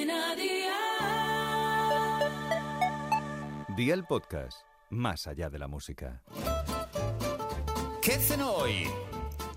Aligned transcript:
Cadena 0.00 0.34
Dial. 0.34 0.76
Día 3.76 3.94
el 3.94 4.04
podcast, 4.04 4.62
más 4.88 5.26
allá 5.26 5.50
de 5.50 5.58
la 5.58 5.68
música. 5.68 6.22
¿Qué 8.00 8.12
cenó 8.12 8.52
hoy? 8.52 8.88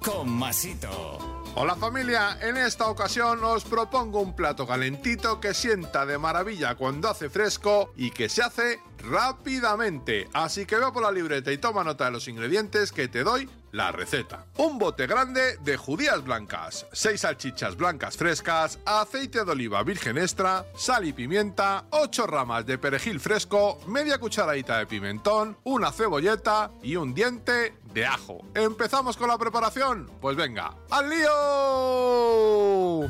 Con 0.03 0.29
Masito. 0.29 1.17
Hola 1.55 1.75
familia, 1.75 2.37
en 2.41 2.57
esta 2.57 2.89
ocasión 2.89 3.41
os 3.43 3.63
propongo 3.63 4.19
un 4.19 4.35
plato 4.35 4.67
calentito 4.67 5.39
que 5.39 5.53
sienta 5.53 6.05
de 6.05 6.17
maravilla 6.17 6.75
cuando 6.75 7.09
hace 7.09 7.29
fresco 7.29 7.93
y 7.95 8.11
que 8.11 8.27
se 8.27 8.41
hace 8.43 8.81
rápidamente. 9.03 10.29
Así 10.33 10.65
que 10.65 10.77
ve 10.77 10.91
por 10.91 11.03
la 11.03 11.11
libreta 11.11 11.51
y 11.51 11.57
toma 11.57 11.83
nota 11.83 12.05
de 12.05 12.11
los 12.11 12.27
ingredientes 12.27 12.91
que 12.91 13.07
te 13.07 13.23
doy 13.23 13.49
la 13.71 13.91
receta. 13.91 14.45
Un 14.57 14.77
bote 14.77 15.07
grande 15.07 15.57
de 15.63 15.77
judías 15.77 16.23
blancas, 16.23 16.85
6 16.93 17.19
salchichas 17.19 17.75
blancas 17.75 18.15
frescas, 18.15 18.79
aceite 18.85 19.43
de 19.43 19.51
oliva 19.51 19.83
virgen 19.83 20.17
extra, 20.17 20.65
sal 20.77 21.05
y 21.05 21.13
pimienta, 21.13 21.85
8 21.89 22.27
ramas 22.27 22.65
de 22.65 22.77
perejil 22.77 23.19
fresco, 23.19 23.79
media 23.87 24.19
cucharadita 24.19 24.77
de 24.77 24.85
pimentón, 24.85 25.57
una 25.63 25.91
cebolleta 25.91 26.69
y 26.83 26.95
un 26.95 27.13
diente 27.13 27.73
de 27.93 28.05
ajo. 28.05 28.45
¿Empezamos 28.53 29.17
con 29.17 29.27
la 29.27 29.37
preparación? 29.37 30.09
Pues 30.21 30.37
venga, 30.37 30.75
¡al 30.89 31.09
lío! 31.09 33.09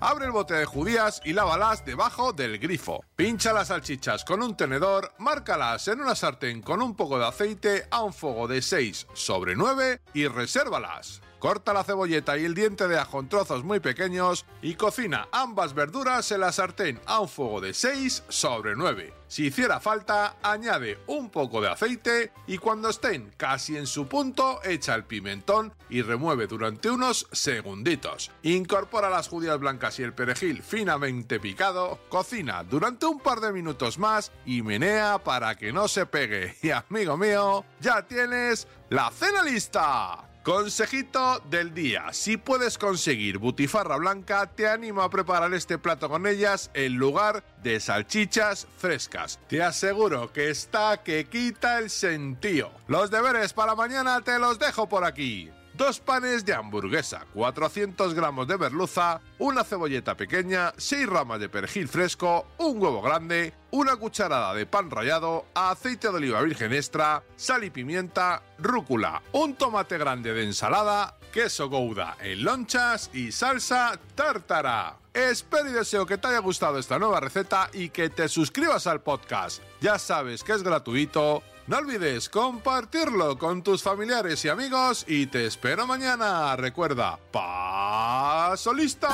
Abre 0.00 0.26
el 0.26 0.32
bote 0.32 0.52
de 0.52 0.66
judías 0.66 1.22
y 1.24 1.32
lávalas 1.32 1.84
debajo 1.86 2.34
del 2.34 2.58
grifo. 2.58 3.02
Pincha 3.16 3.54
las 3.54 3.68
salchichas 3.68 4.26
con 4.26 4.42
un 4.42 4.54
tenedor, 4.54 5.14
márcalas 5.18 5.88
en 5.88 6.02
una 6.02 6.14
sartén 6.14 6.60
con 6.60 6.82
un 6.82 6.94
poco 6.94 7.18
de 7.18 7.26
aceite 7.26 7.86
a 7.90 8.02
un 8.02 8.12
fuego 8.12 8.46
de 8.46 8.60
6 8.60 9.06
sobre 9.14 9.56
9 9.56 10.02
y 10.12 10.26
resérvalas. 10.28 11.22
Corta 11.38 11.72
la 11.72 11.84
cebolleta 11.84 12.38
y 12.38 12.44
el 12.44 12.54
diente 12.54 12.88
de 12.88 12.98
ajo 12.98 13.20
en 13.20 13.28
trozos 13.28 13.64
muy 13.64 13.80
pequeños 13.80 14.46
y 14.62 14.74
cocina 14.74 15.28
ambas 15.32 15.74
verduras 15.74 16.30
en 16.32 16.40
la 16.40 16.52
sartén 16.52 17.00
a 17.06 17.20
un 17.20 17.28
fuego 17.28 17.60
de 17.60 17.74
6 17.74 18.24
sobre 18.28 18.74
9. 18.74 19.12
Si 19.28 19.46
hiciera 19.46 19.80
falta, 19.80 20.36
añade 20.42 20.98
un 21.08 21.30
poco 21.30 21.60
de 21.60 21.68
aceite 21.68 22.32
y 22.46 22.58
cuando 22.58 22.88
estén 22.88 23.32
casi 23.36 23.76
en 23.76 23.86
su 23.86 24.06
punto, 24.06 24.60
echa 24.62 24.94
el 24.94 25.04
pimentón 25.04 25.74
y 25.90 26.02
remueve 26.02 26.46
durante 26.46 26.90
unos 26.90 27.26
segunditos. 27.32 28.30
Incorpora 28.42 29.10
las 29.10 29.28
judías 29.28 29.58
blancas 29.58 29.98
y 29.98 30.04
el 30.04 30.14
perejil 30.14 30.62
finamente 30.62 31.40
picado, 31.40 31.98
cocina 32.08 32.62
durante 32.62 33.06
un 33.06 33.18
par 33.18 33.40
de 33.40 33.52
minutos 33.52 33.98
más 33.98 34.32
y 34.44 34.62
menea 34.62 35.18
para 35.18 35.56
que 35.56 35.72
no 35.72 35.88
se 35.88 36.06
pegue. 36.06 36.56
Y 36.66 36.70
amigo 36.70 37.16
mío, 37.16 37.64
ya 37.80 38.02
tienes 38.02 38.66
la 38.90 39.10
cena 39.10 39.42
lista. 39.42 40.26
Consejito 40.46 41.40
del 41.50 41.74
día. 41.74 42.12
Si 42.12 42.36
puedes 42.36 42.78
conseguir 42.78 43.38
butifarra 43.38 43.96
blanca, 43.96 44.46
te 44.46 44.68
animo 44.68 45.02
a 45.02 45.10
preparar 45.10 45.52
este 45.54 45.76
plato 45.76 46.08
con 46.08 46.24
ellas 46.24 46.70
en 46.72 46.94
lugar 46.94 47.42
de 47.64 47.80
salchichas 47.80 48.68
frescas. 48.78 49.40
Te 49.48 49.60
aseguro 49.60 50.32
que 50.32 50.50
está 50.50 51.02
que 51.02 51.24
quita 51.24 51.80
el 51.80 51.90
sentido. 51.90 52.70
Los 52.86 53.10
deberes 53.10 53.52
para 53.54 53.74
mañana 53.74 54.20
te 54.20 54.38
los 54.38 54.60
dejo 54.60 54.88
por 54.88 55.02
aquí. 55.04 55.50
Dos 55.76 56.00
panes 56.00 56.46
de 56.46 56.54
hamburguesa, 56.54 57.26
400 57.34 58.14
gramos 58.14 58.48
de 58.48 58.56
merluza, 58.56 59.20
una 59.38 59.62
cebolleta 59.62 60.16
pequeña, 60.16 60.72
6 60.78 61.06
ramas 61.06 61.38
de 61.38 61.50
perejil 61.50 61.86
fresco, 61.86 62.46
un 62.56 62.80
huevo 62.80 63.02
grande, 63.02 63.52
una 63.72 63.96
cucharada 63.96 64.54
de 64.54 64.64
pan 64.64 64.90
rallado, 64.90 65.44
aceite 65.54 66.08
de 66.08 66.14
oliva 66.14 66.40
virgen 66.40 66.72
extra, 66.72 67.22
sal 67.36 67.62
y 67.64 67.68
pimienta, 67.68 68.42
rúcula, 68.58 69.22
un 69.32 69.54
tomate 69.54 69.98
grande 69.98 70.32
de 70.32 70.44
ensalada, 70.44 71.18
queso 71.30 71.68
gouda 71.68 72.16
en 72.22 72.42
lonchas 72.42 73.10
y 73.12 73.30
salsa 73.30 74.00
tártara. 74.14 74.96
Espero 75.12 75.68
y 75.68 75.72
deseo 75.72 76.06
que 76.06 76.16
te 76.16 76.28
haya 76.28 76.38
gustado 76.38 76.78
esta 76.78 76.98
nueva 76.98 77.20
receta 77.20 77.68
y 77.74 77.90
que 77.90 78.08
te 78.08 78.30
suscribas 78.30 78.86
al 78.86 79.02
podcast. 79.02 79.62
Ya 79.82 79.98
sabes 79.98 80.42
que 80.42 80.52
es 80.52 80.62
gratuito. 80.62 81.42
No 81.66 81.78
olvides 81.78 82.28
compartirlo 82.28 83.38
con 83.38 83.62
tus 83.64 83.82
familiares 83.82 84.44
y 84.44 84.48
amigos 84.48 85.04
y 85.08 85.26
te 85.26 85.46
espero 85.46 85.84
mañana. 85.84 86.54
Recuerda, 86.54 87.18
paso 87.32 88.72
lista. 88.72 89.08